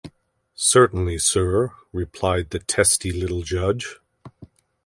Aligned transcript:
‘Certainly, 0.55 1.19
sir,’ 1.19 1.73
replied 1.93 2.49
the 2.49 2.57
testy 2.57 3.11
little 3.11 3.43
judge. 3.43 3.99